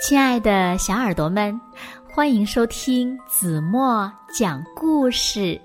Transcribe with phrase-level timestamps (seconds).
[0.00, 1.60] 亲爱的小耳朵们，
[2.10, 5.60] 欢迎收听子墨讲故事，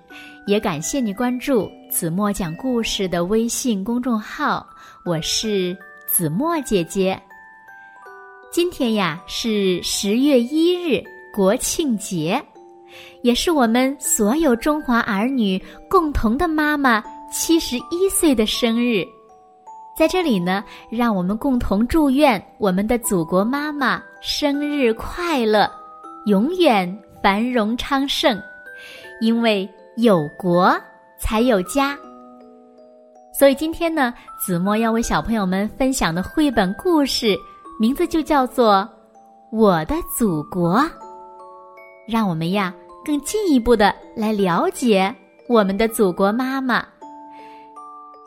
[0.46, 4.68] 也感谢你关注子墨讲故事的微信公众号。
[5.06, 5.76] 我是
[6.06, 7.20] 子墨姐姐。
[8.52, 11.02] 今天呀是十月一日
[11.34, 12.44] 国庆节，
[13.22, 19.02] 也是我们所有中华儿女共同的妈妈七十一岁的生日。
[19.98, 25.72] 在这里呢，让我们共同祝愿我们的祖国妈妈生日快乐，
[26.26, 28.38] 永远繁荣昌盛。
[29.22, 30.78] 因为有国
[31.18, 31.98] 才有家，
[33.40, 37.34] 所以今天呢，子墨要为小朋友们分享的绘本故事
[37.80, 38.88] 名字就叫做
[39.58, 40.80] 《我的祖国》。
[42.06, 42.76] 让我们呀
[43.06, 45.16] 更进一步的来了解
[45.48, 46.86] 我们的祖国妈妈。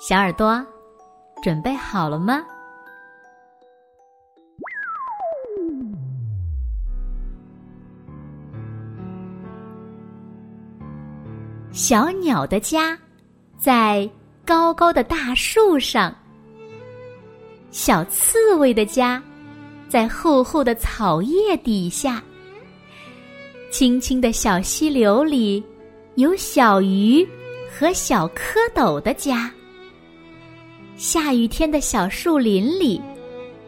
[0.00, 0.64] 小耳朵。
[1.42, 2.44] 准备好了吗？
[11.70, 12.98] 小鸟的家
[13.56, 14.08] 在
[14.44, 16.12] 高高的大树上，
[17.70, 19.22] 小刺猬的家
[19.88, 22.20] 在厚厚的草叶底下，
[23.70, 25.62] 清清的小溪流里
[26.16, 27.24] 有小鱼
[27.70, 29.48] 和小蝌蚪的家。
[30.98, 33.00] 下雨天的小树林里，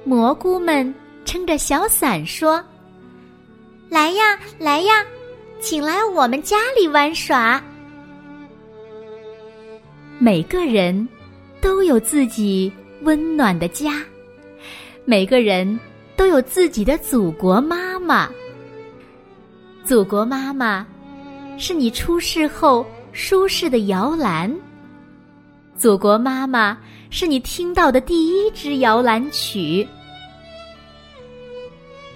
[0.02, 0.92] 蘑菇们
[1.24, 2.60] 撑着小伞说
[3.88, 5.06] ：“来呀，来呀，
[5.60, 7.62] 请来我们家里玩耍。”
[10.18, 11.08] 每个人
[11.60, 12.70] 都有自己
[13.02, 14.02] 温暖的家，
[15.04, 15.78] 每个人
[16.16, 18.28] 都有自己的祖国妈妈。
[19.84, 20.84] 祖国妈妈
[21.56, 24.52] 是你出世后舒适的摇篮。
[25.76, 26.76] 祖国妈妈。
[27.10, 29.86] 是你听到的第一支摇篮曲，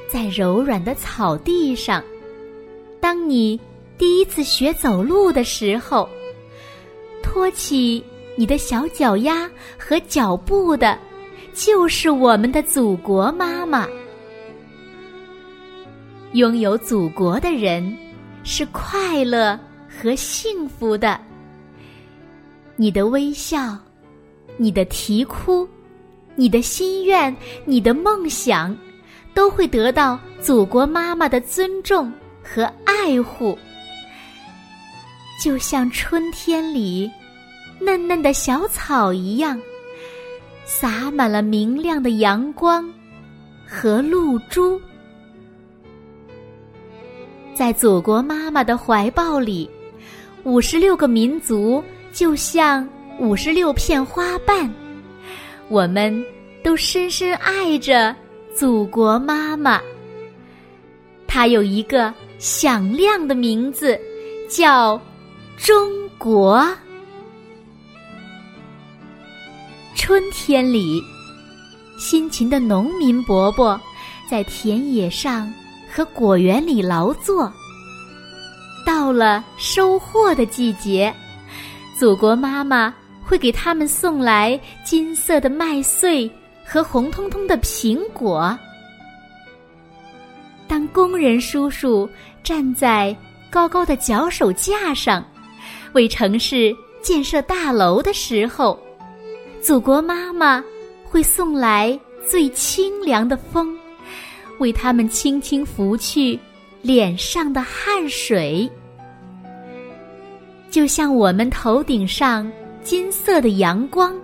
[0.09, 2.03] 在柔软的草地上，
[3.01, 3.61] 当你
[3.99, 6.09] 第一次学走路的时候，
[7.23, 8.03] 托起
[8.37, 10.97] 你的小脚丫和脚步的，
[11.53, 13.89] 就是我们的祖国妈妈。
[16.35, 17.97] 拥有祖国的人
[18.45, 21.21] 是快乐和幸福的，
[22.77, 23.77] 你的微笑。
[24.57, 25.69] 你的啼哭，
[26.37, 27.35] 你的心愿，
[27.65, 28.77] 你的梦想，
[29.35, 33.59] 都会得到祖国妈妈的尊重和爱护。
[35.43, 37.11] 就像春天里
[37.81, 39.61] 嫩嫩的小草一样，
[40.65, 42.89] 洒满了明亮的阳光
[43.67, 44.81] 和露珠。
[47.55, 49.69] 在祖国妈妈的怀抱里，
[50.45, 51.83] 五十六个民族
[52.13, 52.89] 就像。
[53.19, 54.69] 五十六片花瓣，
[55.69, 56.25] 我们
[56.63, 58.15] 都深深爱着
[58.55, 59.81] 祖国妈妈。
[61.27, 63.99] 它有一个响亮的名字，
[64.49, 65.01] 叫
[65.57, 66.67] 中国。
[69.95, 71.01] 春天里，
[71.99, 73.81] 辛勤的农民伯伯
[74.29, 75.53] 在田野上
[75.91, 77.51] 和果园里劳作。
[78.85, 81.15] 到了收获的季节，
[81.97, 82.93] 祖国妈妈。
[83.25, 86.31] 会给他们送来金色的麦穗
[86.65, 88.57] 和红彤彤的苹果。
[90.69, 92.09] 当工人叔叔
[92.43, 93.17] 站在
[93.51, 95.25] 高高的脚手架上，
[95.93, 98.79] 为城市建设大楼的时候，
[99.63, 100.63] 祖国妈妈
[101.05, 101.99] 会送来
[102.29, 103.77] 最清凉的风，
[104.59, 106.39] 为他们轻轻拂去
[106.83, 108.69] 脸上的汗水，
[110.71, 112.51] 就像我们头顶上。
[112.85, 114.15] 金色的阳光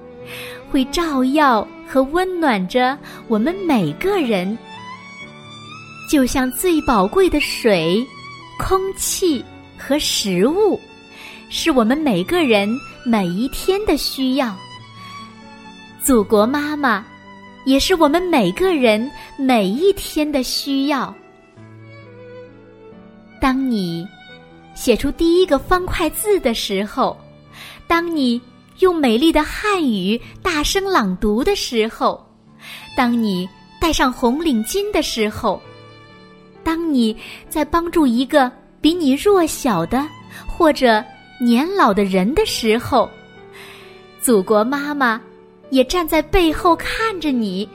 [0.70, 4.56] 会照耀和温暖着我们每个人，
[6.08, 8.06] 就像最宝贵的水、
[8.58, 9.42] 空气
[9.78, 10.78] 和食物，
[11.48, 12.68] 是我们每个人
[13.04, 14.54] 每一天的需要。
[16.04, 17.04] 祖国妈妈
[17.64, 21.12] 也是我们每个人每一天的需要。
[23.40, 24.06] 当你
[24.74, 27.16] 写出第一个方块字的时候，
[27.88, 28.40] 当你。
[28.80, 32.26] 用美丽的汉语大声朗读的时候，
[32.96, 33.48] 当你
[33.80, 35.60] 戴上红领巾的时候，
[36.64, 37.16] 当你
[37.48, 38.50] 在帮助一个
[38.80, 40.06] 比你弱小的
[40.46, 41.02] 或者
[41.40, 43.08] 年老的人的时候，
[44.20, 45.20] 祖国妈妈
[45.70, 47.68] 也站在背后看着你，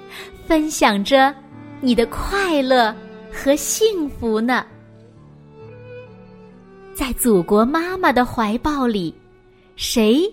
[0.47, 1.33] 分享着
[1.81, 2.93] 你的快乐
[3.31, 4.65] 和幸福呢。
[6.95, 9.13] 在祖国妈妈的怀抱里，
[9.75, 10.23] 谁？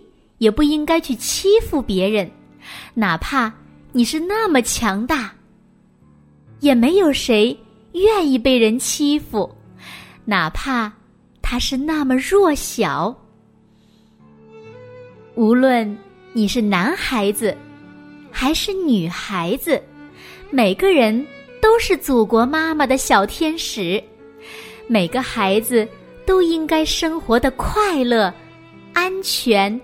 [0.43, 2.29] 也不应该去欺负别人，
[2.95, 3.53] 哪怕
[3.93, 5.33] 你是那么强大。
[6.59, 7.57] 也没有谁
[7.93, 9.49] 愿意被人欺负，
[10.25, 10.93] 哪怕
[11.41, 13.17] 他是那么弱小。
[15.37, 15.97] 无论
[16.33, 17.57] 你是男孩子
[18.29, 19.81] 还是女孩子，
[20.51, 21.25] 每个人
[21.61, 24.03] 都是祖国妈妈的小天使。
[24.89, 25.87] 每个孩子
[26.27, 28.35] 都应该生活的快乐、
[28.93, 29.81] 安全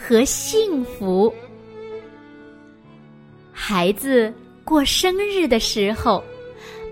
[0.00, 1.32] 和幸福。
[3.52, 4.32] 孩子
[4.64, 6.22] 过生日的时候，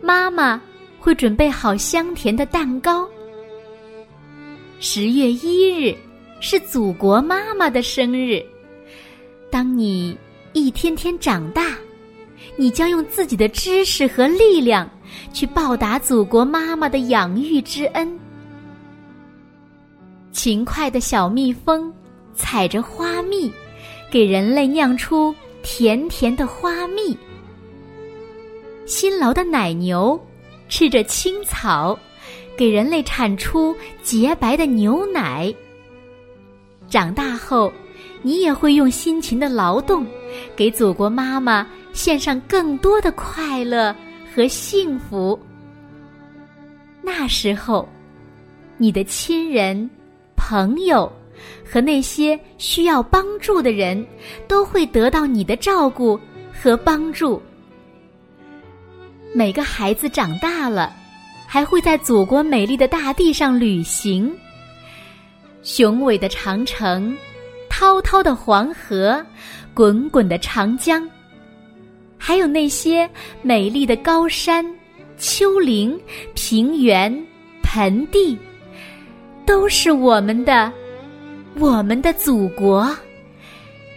[0.03, 0.61] 妈妈
[0.99, 3.09] 会准备好香甜的蛋糕。
[4.81, 5.97] 十月一日。
[6.39, 8.45] 是祖国妈妈的生日。
[9.51, 10.17] 当你
[10.53, 11.75] 一天天长大，
[12.57, 14.89] 你将用自己的知识和力量
[15.33, 18.21] 去报答祖国妈妈的养育之恩。
[20.31, 21.91] 勤快的小蜜蜂
[22.37, 23.51] 采着花蜜，
[24.11, 27.17] 给人类酿出甜甜的花蜜。
[28.85, 30.19] 辛劳的奶牛
[30.69, 31.99] 吃着青草，
[32.57, 35.53] 给人类产出洁白的牛奶。
[36.89, 37.73] 长大后，
[38.23, 40.07] 你也会用辛勤的劳动，
[40.55, 43.95] 给祖国妈妈献上更多的快乐
[44.33, 45.37] 和幸福。
[47.03, 47.89] 那时候，
[48.77, 49.89] 你的亲人、
[50.37, 51.11] 朋友
[51.65, 54.07] 和那些需要帮助的人，
[54.47, 56.19] 都会得到你的照顾
[56.53, 57.41] 和帮助。
[59.35, 60.95] 每个孩子长大了，
[61.47, 64.35] 还会在祖国美丽的大地上旅行。
[65.63, 67.17] 雄伟的长城，
[67.69, 69.25] 滔滔的黄河，
[69.75, 71.07] 滚滚的长江，
[72.17, 73.09] 还有那些
[73.43, 74.65] 美丽的高山、
[75.19, 76.01] 丘陵、
[76.35, 77.13] 平原、
[77.63, 78.39] 盆地，
[79.45, 80.73] 都是我们的，
[81.59, 82.95] 我们的祖国，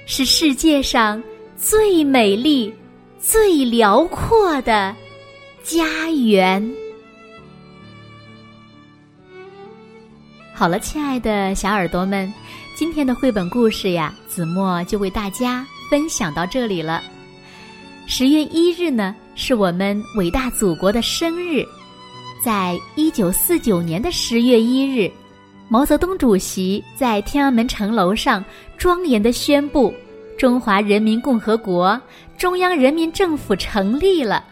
[0.05, 1.21] 是世界上
[1.57, 2.73] 最美丽、
[3.19, 4.95] 最辽阔的
[5.61, 6.73] 家园。
[10.53, 12.33] 好了，亲爱的小耳朵们，
[12.77, 17.03] 今天的绘本故事呀，子墨就为大家分享到这里了。
[18.07, 21.65] 十月一日呢，是我们伟大祖国的生日。
[22.41, 25.11] 在一九四九年的十月一日，
[25.71, 28.43] 毛泽东主席在天安门城楼上
[28.75, 29.93] 庄严的宣布
[30.35, 32.01] ：“中华人民共和国
[32.39, 34.43] 中央人民政府成立了，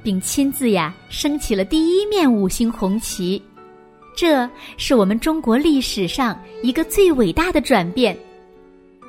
[0.00, 3.42] 并亲自呀升起了第一面五星红旗。”
[4.16, 8.16] 这是我们中国历史上一个最伟大的转变，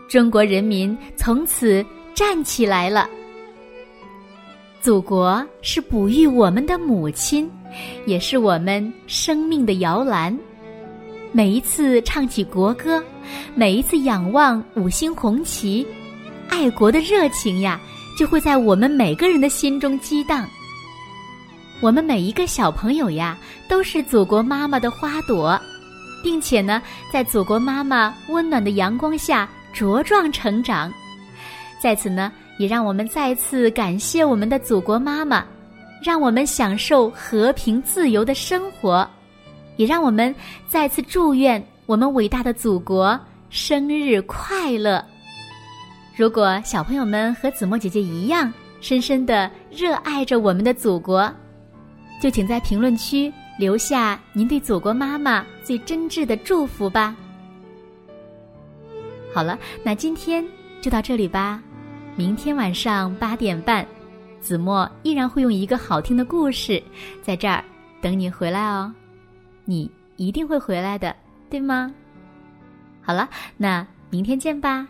[0.10, 3.08] 中国人民从此站起来了。
[4.82, 7.48] 祖国是哺育我们的母亲，
[8.08, 10.36] 也是我们生命的摇篮。
[11.36, 13.04] 每一次唱起国歌，
[13.56, 15.86] 每一次仰望五星红旗，
[16.48, 17.78] 爱国的热情呀，
[18.18, 20.48] 就会在我们每个人的心中激荡。
[21.82, 23.38] 我们每一个小朋友呀，
[23.68, 25.60] 都是祖国妈妈的花朵，
[26.24, 29.46] 并且呢，在祖国妈妈温暖的阳光下
[29.76, 30.90] 茁壮成长。
[31.82, 35.44] 在此呢，也让我们再次感谢我们的祖国妈妈，
[36.02, 39.06] 让我们享受和平自由的生活，
[39.78, 40.34] 也让我们
[40.68, 43.20] 再次祝愿我们伟大的祖国
[43.50, 45.04] 生日快乐。
[46.16, 48.52] 如果小朋友们和子墨姐姐一样，
[48.82, 51.32] 深深的热爱着我们的祖国。
[52.22, 57.16] 就请在评论区留下您对祖国妈妈最真挚的祝福吧。
[59.34, 60.46] 好了，那今天
[60.82, 61.62] 就到这里吧。
[62.16, 63.86] 明天晚上八点半，
[64.40, 66.82] 子墨依然会用一个好听的故事
[67.22, 67.62] 在这儿
[68.00, 68.94] 等你回来哦。
[69.66, 71.16] 你一定会回来的，
[71.50, 71.94] 对吗？
[73.02, 74.88] 好了，那明天见吧。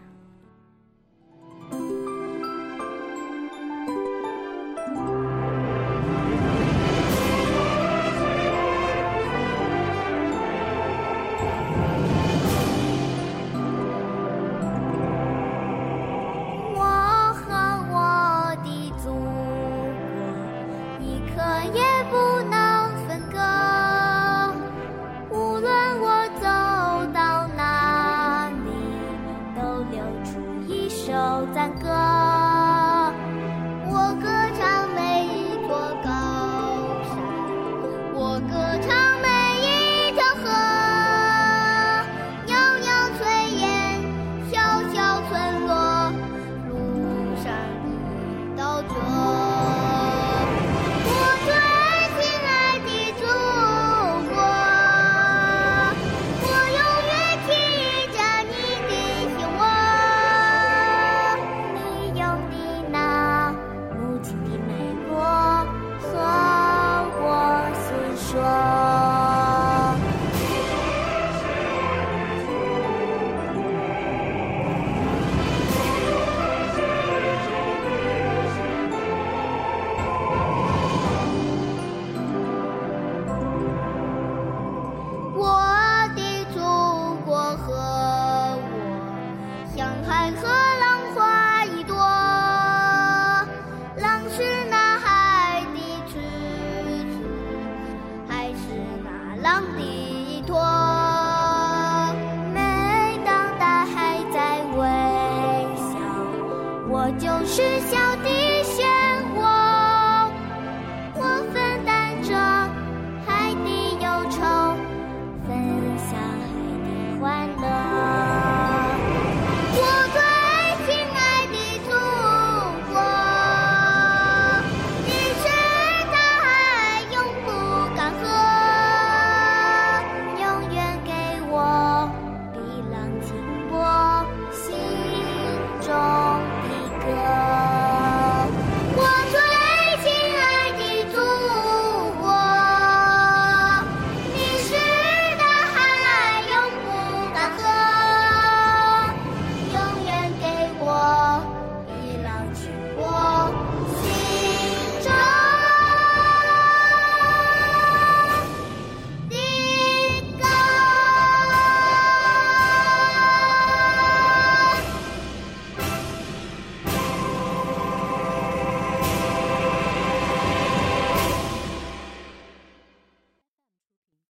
[21.36, 21.85] 赞